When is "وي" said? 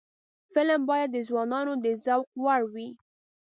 2.73-2.89